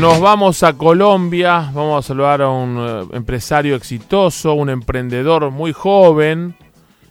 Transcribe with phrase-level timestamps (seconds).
[0.00, 5.72] Nos vamos a Colombia, vamos a saludar a un eh, empresario exitoso, un emprendedor muy
[5.72, 6.54] joven.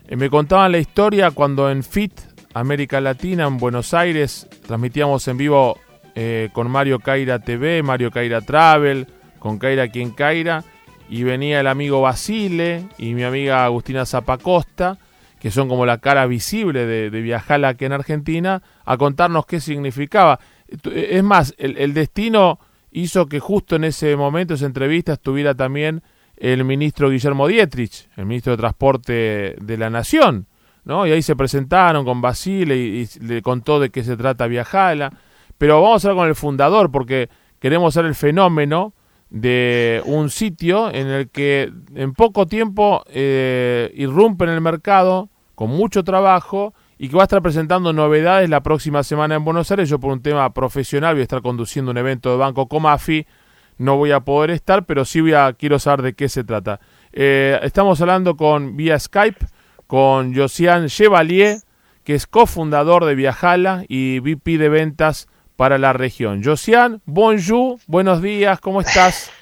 [0.08, 2.14] Eh, me contaban la historia cuando en FIT,
[2.54, 5.78] América Latina, en Buenos Aires, transmitíamos en vivo
[6.16, 9.08] eh, con Mario Caira TV, Mario Caira Travel,
[9.38, 10.64] con Caira quien Caira,
[11.10, 14.98] y venía el amigo Basile y mi amiga Agustina Zapacosta,
[15.42, 19.60] que son como la cara visible de, de Viajala aquí en Argentina, a contarnos qué
[19.60, 20.40] significaba.
[20.90, 22.60] Es más, el, el destino
[22.92, 26.02] hizo que justo en ese momento, esa entrevista, estuviera también
[26.38, 30.48] el ministro Guillermo Dietrich, el ministro de Transporte de la Nación,
[30.86, 31.06] ¿no?
[31.06, 35.12] Y ahí se presentaron con Basile y, le contó de qué se trata Viajala.
[35.58, 38.94] Pero vamos a hablar con el fundador porque queremos ser el fenómeno
[39.30, 45.70] de un sitio en el que en poco tiempo eh, irrumpe en el mercado con
[45.72, 49.90] mucho trabajo y que va a estar presentando novedades la próxima semana en Buenos Aires.
[49.90, 53.28] Yo por un tema profesional voy a estar conduciendo un evento de Banco Comafi,
[53.78, 56.80] no voy a poder estar, pero sí voy a, quiero saber de qué se trata.
[57.14, 59.46] Eh, estamos hablando con vía Skype
[59.86, 61.60] con Josian Chevalier,
[62.04, 66.44] que es cofundador de Viajala y VP de ventas para la región.
[66.44, 69.32] Josian, bonjour, buenos días, ¿cómo estás?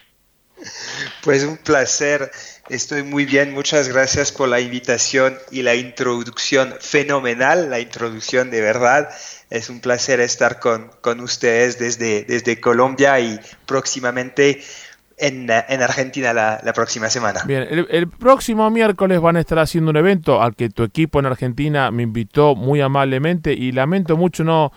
[1.22, 2.32] Pues un placer,
[2.70, 8.62] estoy muy bien, muchas gracias por la invitación y la introducción fenomenal, la introducción de
[8.62, 9.10] verdad.
[9.50, 14.62] Es un placer estar con, con ustedes desde, desde Colombia y próximamente
[15.18, 17.42] en, en Argentina la, la, próxima semana.
[17.46, 21.20] Bien, el, el, próximo miércoles van a estar haciendo un evento al que tu equipo
[21.20, 24.74] en Argentina me invitó muy amablemente y lamento mucho no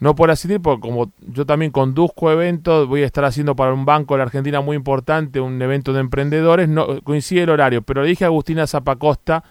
[0.00, 3.84] no por asistir, porque como yo también conduzco eventos, voy a estar haciendo para un
[3.84, 8.02] banco de la Argentina muy importante un evento de emprendedores, no coincide el horario, pero
[8.02, 9.44] le dije a Agustina Zapacosta,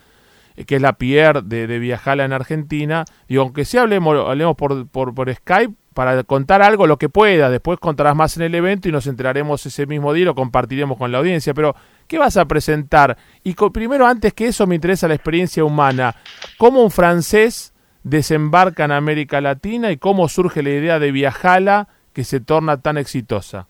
[0.56, 4.88] eh, que es la Pierre de, Viajala en Argentina, digo, aunque sí hablemos, hablemos por,
[4.88, 8.88] por, por Skype, para contar algo, lo que pueda, después contarás más en el evento
[8.88, 11.76] y nos enteraremos ese mismo día y lo compartiremos con la audiencia, pero
[12.08, 13.18] ¿qué vas a presentar?
[13.44, 16.16] Y con, primero, antes que eso, me interesa la experiencia humana,
[16.58, 17.74] ¿cómo un francés
[18.04, 22.98] desembarca en América Latina y cómo surge la idea de Viajala que se torna tan
[22.98, 23.68] exitosa?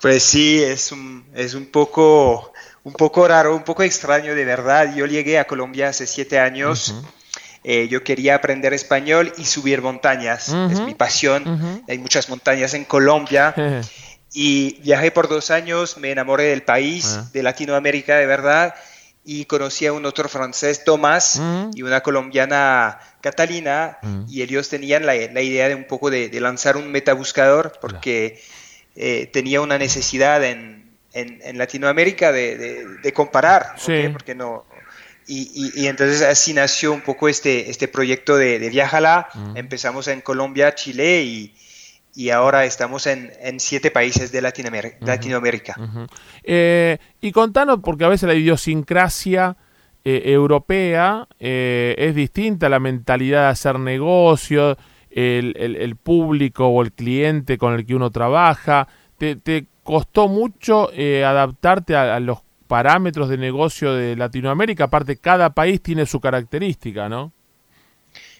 [0.00, 2.52] Pues sí, es un, es un poco
[2.84, 4.94] un poco raro, un poco extraño de verdad.
[4.94, 6.90] Yo llegué a Colombia hace siete años.
[6.90, 7.04] Uh -huh.
[7.64, 10.50] eh, yo quería aprender español y subir montañas.
[10.50, 10.72] Uh -huh.
[10.72, 11.42] Es mi pasión.
[11.48, 11.82] Uh -huh.
[11.88, 13.54] Hay muchas montañas en Colombia.
[14.32, 18.74] y viajé por dos años, me enamoré del país, de Latinoamérica de verdad
[19.28, 21.70] y conocí a un otro francés, Tomás, mm.
[21.74, 24.22] y una colombiana, Catalina, mm.
[24.28, 28.40] y ellos tenían la, la, idea de un poco de, de lanzar un metabuscador porque
[28.94, 33.92] eh, tenía una necesidad en, en, en Latinoamérica de, de, de comparar, sí.
[33.92, 34.08] ¿okay?
[34.10, 34.64] porque no...
[35.28, 39.28] Y, y, y, entonces así nació un poco este, este proyecto de, de Viajala.
[39.34, 39.56] Mm.
[39.56, 41.52] Empezamos en Colombia, Chile y,
[42.16, 44.96] y ahora estamos en, en siete países de Latinoamérica.
[44.96, 45.06] Uh -huh.
[45.06, 45.74] Latinoamérica.
[45.78, 46.08] Uh -huh.
[46.44, 49.54] eh, y contanos, porque a veces la idiosincrasia
[50.02, 54.78] eh, europea eh, es distinta, la mentalidad de hacer negocio,
[55.10, 58.88] el, el, el, público o el cliente con el que uno trabaja.
[59.18, 64.84] ¿Te, te costó mucho adaptarte a, a, los parámetros de negocio de Latinoamérica?
[64.84, 67.32] Aparte, cada país tiene su característica, ¿no?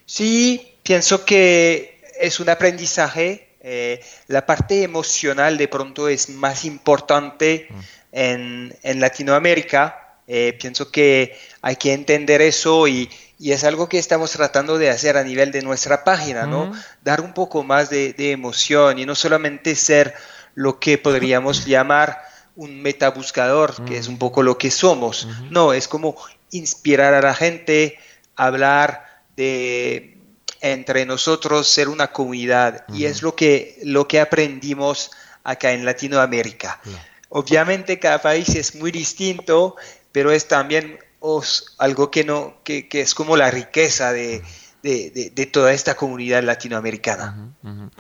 [0.07, 7.67] Sí, pienso que es un aprendizaje eh, la parte emocional de pronto es más importante
[7.69, 7.81] mm.
[8.13, 10.21] en, en, Latinoamérica.
[10.29, 13.11] Eh, pienso que hay que entender eso y,
[13.41, 16.67] y, es algo que estamos tratando de hacer a nivel de nuestra página, ¿no?
[16.67, 16.81] Mm.
[17.03, 20.15] Dar un poco más de, de, emoción y no solamente ser
[20.55, 22.23] lo que podríamos llamar
[22.55, 23.85] un metabuscador, mm.
[23.85, 25.27] que es un poco lo que somos.
[25.27, 25.51] -hmm.
[25.51, 26.15] No, es como
[26.53, 27.99] inspirar a la gente,
[28.37, 29.05] hablar
[29.37, 30.16] de
[30.61, 32.99] entre nosotros ser una comunidad uh -huh.
[32.99, 35.11] y es lo que, lo que aprendimos
[35.45, 36.81] acá en Latinoamérica.
[36.85, 36.99] Uh -huh.
[37.29, 39.77] Obviamente cada país es muy distinto,
[40.13, 44.43] pero es también os, algo que, no, que, que, es como la riqueza de,
[44.83, 47.53] de, de, de toda esta comunidad latinoamericana.
[47.63, 47.91] Uh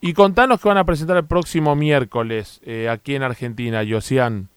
[0.00, 4.48] y contanos que van a presentar el próximo miércoles eh, aquí en Argentina, Josian.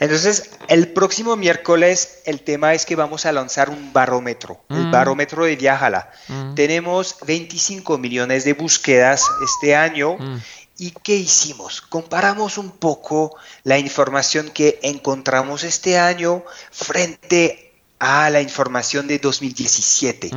[0.00, 4.74] Entonces, el próximo miércoles el tema es que vamos a lanzar un barómetro, mm.
[4.74, 6.10] el barómetro de Viajala.
[6.28, 6.54] Mm.
[6.54, 10.16] Tenemos 25 millones de búsquedas este año.
[10.18, 10.40] Mm.
[10.76, 11.80] ¿Y qué hicimos?
[11.80, 20.30] Comparamos un poco la información que encontramos este año frente a la información de 2017.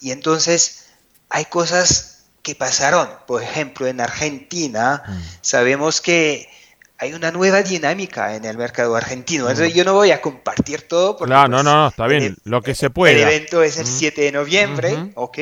[0.00, 0.86] Y entonces
[1.28, 3.08] hay cosas que pasaron.
[3.28, 5.04] Por ejemplo, en Argentina
[5.40, 6.48] sabemos que
[7.00, 9.48] hay una nueva dinámica en el mercado argentino.
[9.48, 11.16] Entonces, yo no voy a compartir todo.
[11.16, 13.22] Porque, claro, pues, no, no, está bien, el, lo que se puede.
[13.22, 15.12] El evento es el 7 de noviembre.
[15.14, 15.38] ¿ok?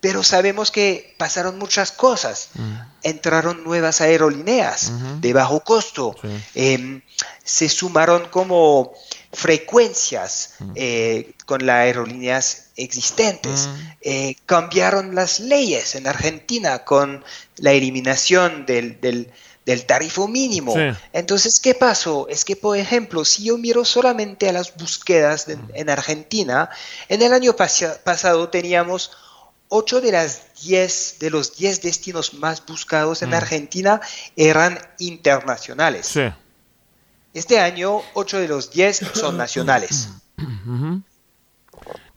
[0.00, 2.50] pero sabemos que pasaron muchas cosas.
[2.54, 2.74] Mm.
[3.02, 6.14] Entraron nuevas aerolíneas de bajo costo,
[6.54, 7.00] em,
[7.42, 8.92] se sumaron como
[9.32, 10.72] frecuencias Mm.
[10.76, 13.68] eh, con las aerolíneas existentes,
[14.00, 17.24] eh, cambiaron las leyes en Argentina con
[17.56, 19.32] la eliminación del, del,
[19.66, 20.72] del tarifo mínimo.
[20.72, 20.96] Sí.
[21.12, 22.26] Entonces, ¿qué pasó?
[22.28, 26.70] Es que, por ejemplo, si yo miro solamente a las búsquedas de- en Argentina,
[27.08, 29.10] en el año pasa- pasado teníamos
[29.68, 34.00] 8 de las 10 de los 10 destinos más buscados en Argentina
[34.36, 36.06] eran internacionales.
[36.06, 36.22] Sí.
[37.34, 40.08] Este año 8 de los 10 son nacionales.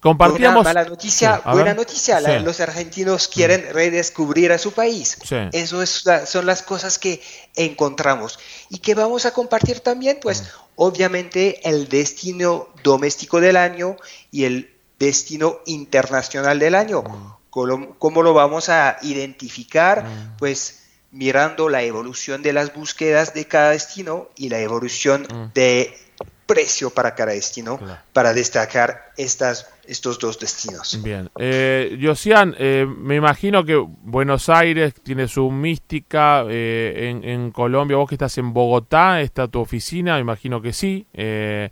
[0.01, 0.63] Compartíamos.
[0.63, 1.75] Buena, mala noticia, Sí, buena ver.
[1.75, 2.43] noticia, la- Sí.
[2.45, 5.17] los argentinos quieren redescubrir a su país.
[5.23, 5.35] Sí.
[5.51, 7.21] Eso es son las cosas que
[7.55, 13.97] encontramos y que vamos a compartir también, pues obviamente el destino doméstico del año
[14.31, 17.03] y el destino internacional del año.
[17.49, 20.05] ¿Cómo, cómo lo vamos a identificar?
[20.37, 25.97] Pues mirando la evolución de las búsquedas de cada destino y la evolución de
[26.45, 27.79] precio para cada destino
[28.13, 30.99] para destacar estas, estos dos destinos.
[31.03, 31.29] Bien.
[31.39, 36.43] Eh, Josian, eh, me imagino que Buenos Aires tiene su mística.
[36.47, 40.73] eh, en, en Colombia, vos que estás en Bogotá, está tu oficina, me imagino que
[40.73, 41.05] sí.
[41.13, 41.69] Eh,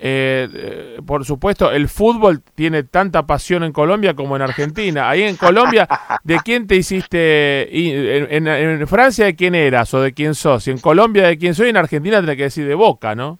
[0.00, 5.10] eh, por supuesto, el fútbol tiene tanta pasión en Colombia como en Argentina.
[5.10, 5.86] Ahí en Colombia,
[6.24, 7.68] ¿de quién te hiciste?
[7.70, 10.66] y en, en- en Francia, ¿de quién eras o de quién sos?
[10.68, 11.68] Y en Colombia, ¿de quién soy?
[11.68, 13.38] En Argentina, tenés que decir de Boca, ¿no?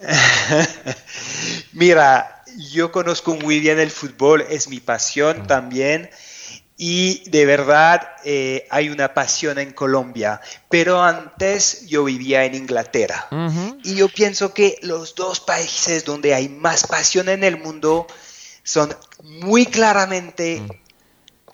[1.72, 6.10] Mira, yo conozco muy bien el fútbol, es mi pasión también.
[6.80, 13.26] Y de verdad eh, hay una pasión en Colombia, pero antes yo vivía en Inglaterra.
[13.82, 18.06] Y yo pienso que los dos países donde hay más pasión en el mundo
[18.62, 18.94] son
[19.24, 20.62] muy claramente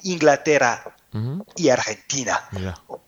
[0.03, 1.47] Inglaterra Ujú.
[1.57, 2.47] y Argentina.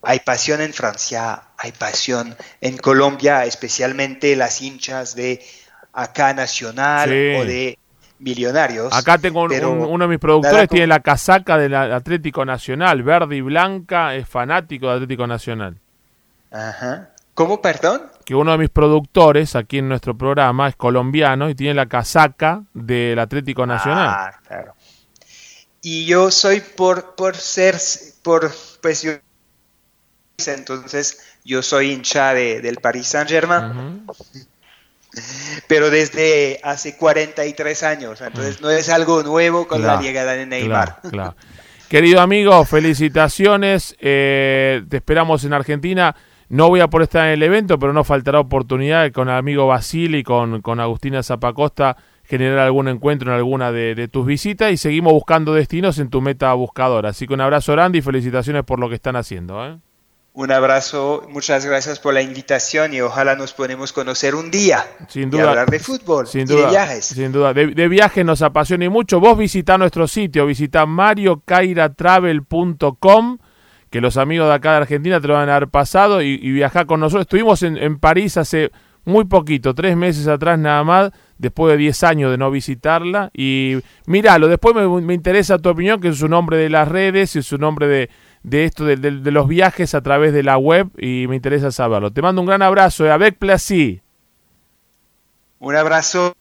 [0.03, 5.45] Hay pasión en Francia, hay pasión en Colombia, especialmente las hinchas de
[5.93, 7.37] acá Nacional Sí.
[7.41, 7.79] o de
[8.19, 8.93] Millonarios.
[8.93, 13.03] Acá tengo un- pero un- uno de mis productores, tiene la casaca del Atlético Nacional,
[13.03, 15.77] verde y blanca, es fanático del Atlético Nacional.
[16.51, 17.11] Ajá.
[17.35, 18.03] ¿Cómo, perdón?
[18.25, 22.63] Que uno de mis productores aquí en nuestro programa es colombiano y tiene la casaca
[22.73, 24.09] del Atlético Nacional.
[24.09, 24.75] Ah, claro.
[25.83, 27.77] Y yo soy por, por ser,
[28.23, 29.13] por, pues yo,
[30.47, 33.65] entonces yo soy hincha de, del Paris Saint Germain,
[34.07, 34.13] Ujú.
[35.67, 40.47] Pero desde hace 43 años, entonces no es algo nuevo con Claro, la llegada de
[40.47, 41.01] Neymar.
[41.01, 41.37] Claro, claro.
[41.89, 43.97] Querido amigo, felicitaciones.
[44.01, 46.15] eh, te esperamos en Argentina.
[46.49, 49.67] No voy a por estar en el evento, pero no faltará oportunidad con el amigo
[49.67, 54.73] Basili y con, con Agustina Zapacosta generar algún encuentro en alguna de, de tus visitas
[54.73, 57.11] y seguimos buscando destinos en tu meta buscadora.
[57.11, 59.65] Así que un abrazo grande y felicitaciones por lo que están haciendo.
[59.65, 59.77] ¿eh?
[60.39, 65.29] Un abrazo, muchas gracias por la invitación y ojalá nos podemos conocer un día Sin
[65.29, 65.49] y duda.
[65.49, 67.07] hablar de fútbol Sin y duda, de viajes.
[67.07, 67.55] Sin duda.
[67.55, 69.19] De, de viajes nos apasiona y mucho.
[69.19, 73.39] Vos visita nuestro sitio, visita mariocairatravel.com,
[73.89, 76.53] que los amigos de acá de Argentina te lo van a haber pasado y, y
[76.53, 77.23] viajá con nosotros.
[77.23, 78.71] Estuvimos en, en París hace
[79.07, 83.31] muy poquito, tres meses atrás nada más, después de 10 años de no visitarla.
[83.33, 87.37] Y míralo, después me, me interesa tu opinión, que es su nombre de las redes
[87.37, 88.11] y su nombre de,
[88.47, 91.73] de esto, de, de- de los viajes a través de la web, y me interesa
[91.73, 92.13] saberlo.
[92.13, 94.03] Te mando un gran abrazo, eh, avec plaisir.
[95.59, 96.35] Un abrazo,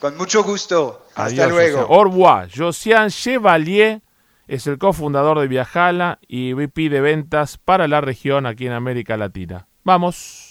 [0.00, 1.04] con mucho gusto.
[1.14, 1.80] Hasta Adiós, luego.
[1.88, 2.48] Au revoir.
[2.54, 4.00] Josian Chevalier
[4.48, 9.16] es el cofundador de Viajala y VP de ventas para la región aquí en América
[9.16, 9.66] Latina.
[9.84, 10.48] Vamos.